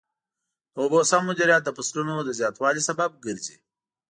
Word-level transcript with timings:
د 0.73 0.75
اوبو 0.83 0.99
سم 1.11 1.21
مدیریت 1.29 1.61
د 1.65 1.69
فصلونو 1.77 2.13
د 2.23 2.29
زیاتوالي 2.39 2.81
سبب 2.89 3.09
ګرځي. 3.25 3.57